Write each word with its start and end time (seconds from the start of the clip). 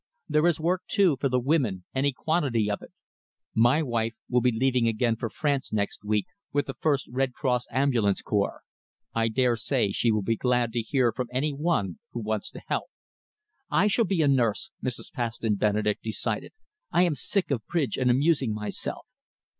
There 0.27 0.47
is 0.47 0.59
work, 0.59 0.81
too, 0.87 1.15
for 1.19 1.29
the 1.29 1.39
women, 1.39 1.83
any 1.93 2.11
quantity 2.11 2.71
of 2.71 2.81
it. 2.81 2.91
My 3.53 3.83
wife 3.83 4.15
will 4.27 4.41
be 4.41 4.51
leaving 4.51 4.87
again 4.87 5.15
for 5.15 5.29
France 5.29 5.71
next 5.71 6.03
week 6.03 6.25
with 6.51 6.65
the 6.65 6.73
first 6.73 7.07
Red 7.07 7.33
Cross 7.33 7.67
Ambulance 7.69 8.23
Corps. 8.23 8.63
I 9.13 9.27
dare 9.27 9.55
say 9.55 9.91
she 9.91 10.11
will 10.11 10.23
be 10.23 10.35
glad 10.37 10.71
to 10.71 10.81
hear 10.81 11.11
from 11.11 11.27
any 11.31 11.53
one 11.53 11.99
who 12.13 12.19
wants 12.21 12.49
to 12.49 12.63
help." 12.67 12.87
"I 13.69 13.85
shall 13.85 14.05
be 14.05 14.23
a 14.23 14.27
nurse," 14.27 14.71
Mrs. 14.83 15.11
Paston 15.13 15.53
Benedek 15.53 16.01
decided. 16.01 16.51
"I 16.91 17.03
am 17.03 17.13
sick 17.13 17.51
of 17.51 17.63
bridge 17.67 17.95
and 17.95 18.09
amusing 18.09 18.55
myself." 18.55 19.05